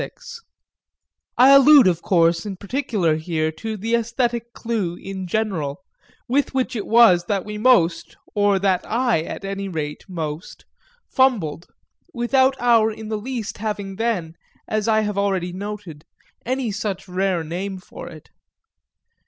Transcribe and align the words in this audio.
XXVI 0.01 0.39
I 1.37 1.49
allude 1.51 1.85
of 1.85 2.01
course 2.01 2.43
in 2.43 2.57
particular 2.57 3.17
here 3.17 3.51
to 3.51 3.77
the 3.77 3.93
æsthetic 3.93 4.45
clue 4.51 4.95
in 4.95 5.27
general, 5.27 5.83
with 6.27 6.55
which 6.55 6.75
it 6.75 6.87
was 6.87 7.25
that 7.25 7.45
we 7.45 7.59
most 7.59 8.17
(or 8.33 8.57
that 8.57 8.83
I 8.83 9.21
at 9.21 9.45
any 9.45 9.67
rate 9.69 10.03
most) 10.09 10.65
fumbled, 11.07 11.67
without 12.15 12.55
our 12.59 12.89
in 12.91 13.09
the 13.09 13.17
least 13.19 13.59
having 13.59 13.97
then, 13.97 14.33
as 14.67 14.87
I 14.87 15.01
have 15.01 15.19
already 15.19 15.53
noted, 15.53 16.03
any 16.47 16.71
such 16.71 17.07
rare 17.07 17.43
name 17.43 17.77
for 17.77 18.09
it. 18.09 18.31